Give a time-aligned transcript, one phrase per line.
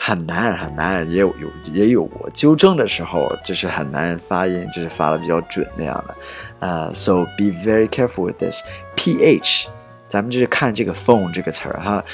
[0.00, 6.14] 很难很难，也有有也有我纠正的时候，就是很难发音，就是发的比较准那样的。
[6.60, 8.62] 呃、uh,，so be very careful with this
[8.96, 9.66] ph。
[10.08, 12.04] 咱们就是看这个 phone 这个词儿哈，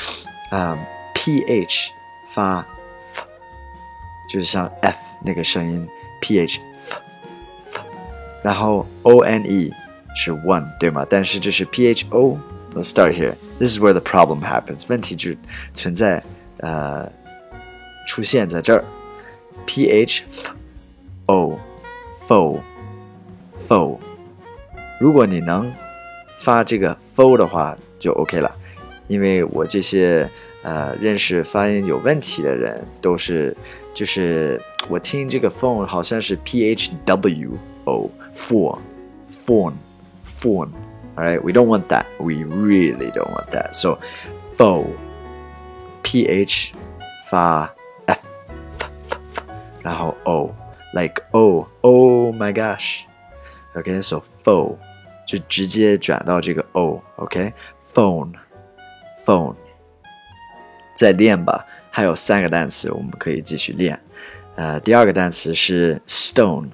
[0.50, 0.78] 啊、
[1.14, 1.88] Ph
[2.30, 2.64] 发
[3.12, 3.24] f，
[4.28, 5.86] 就是像 f 那个声音
[6.22, 7.00] ，ph f f，
[8.47, 9.71] 然后 o n e
[10.15, 11.05] 是 one 对吗？
[11.09, 13.35] 但是这是 ph o。Let's start here.
[13.59, 14.83] This is where the problem happens.
[14.87, 15.31] 问题就
[15.75, 16.23] 存在
[16.57, 17.07] 呃
[18.07, 18.83] 出现在这儿，
[19.67, 20.49] ph f
[21.27, 21.59] o
[22.27, 22.59] fo
[23.67, 23.99] fo。
[24.99, 25.71] 如果你能
[26.39, 28.51] 发这个 fo 的话，就 OK 了，
[29.07, 30.27] 因为我这些
[30.63, 33.55] 呃认识发音有问题的人都是，
[33.97, 38.79] 就是我听这个 phone 好像是 P H W O phone
[39.45, 39.73] phone
[40.39, 42.05] phone。All right, we don't want that.
[42.19, 43.73] We really don't want that.
[43.73, 43.99] So,
[44.57, 44.87] phone,
[46.01, 46.73] P H
[47.29, 47.71] 发
[48.07, 48.19] F,
[48.79, 49.43] f, f, f
[49.83, 50.49] 然后 O,
[50.95, 53.01] like oh oh my gosh.
[53.75, 54.77] Okay, so phone
[55.27, 58.33] 就直接转到这个 O，OK。phone
[59.23, 59.55] phone，
[60.95, 61.63] 再练吧。
[61.98, 63.98] 还有三个单词，我们可以继续练。
[64.54, 66.68] 呃，第二个单词是 stone。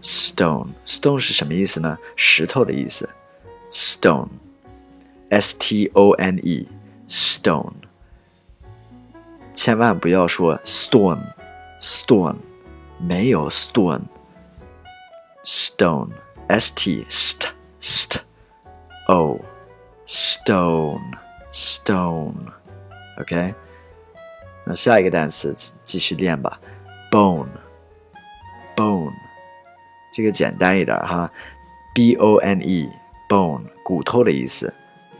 [0.00, 1.98] stone stone 是什么意思呢？
[2.16, 3.06] 石头的意思。
[3.70, 4.30] stone
[5.28, 6.66] s t o n e
[7.06, 7.74] stone，
[9.52, 11.20] 千万不要说 stone
[11.78, 12.36] stone，
[12.98, 14.04] 没有 stone
[15.44, 16.08] stone
[16.46, 17.48] s t st
[17.82, 18.16] st
[19.08, 19.38] o。
[20.06, 21.02] stone
[21.52, 22.32] stone
[23.20, 23.54] OK，
[24.67, 26.59] 那下一个单词继续练吧，
[27.11, 27.47] bone
[28.75, 29.11] bone，
[30.13, 31.29] 这个简单一点哈，
[31.93, 32.89] b o n e
[33.27, 34.73] bone 骨头的意思，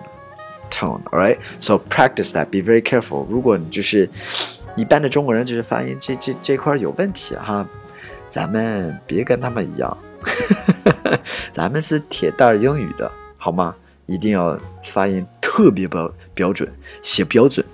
[0.72, 4.10] tone all right so practice that be very careful 如果你就是
[4.76, 7.64] 一般的中国人就是发音这这这块有问题哈
[8.32, 9.96] 咱们别跟他们一样，
[11.53, 13.75] 咱们是铁蛋英语的，好吗？
[14.07, 16.69] 一定要发音特别标标准，
[17.03, 17.65] 写标准。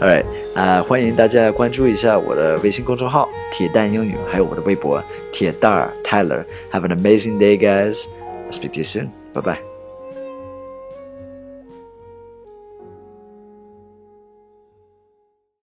[0.00, 0.24] Alright，
[0.54, 5.02] 啊，欢迎大家关注一下我的微信公众号“铁蛋英语”，还有我的微博
[5.32, 6.44] “铁蛋 Tyler”。
[6.70, 8.04] Have an amazing day, guys.
[8.48, 9.10] I'll speak to you soon.
[9.32, 9.71] Bye bye.